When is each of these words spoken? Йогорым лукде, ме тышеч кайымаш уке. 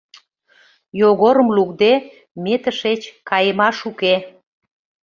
Йогорым 0.99 1.49
лукде, 1.55 1.93
ме 2.43 2.55
тышеч 2.63 3.01
кайымаш 3.29 3.77
уке. 3.89 4.15